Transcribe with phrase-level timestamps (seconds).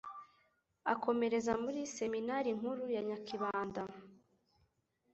[0.93, 3.83] akomereza muri Seminari Nkuru ya Nyakibanda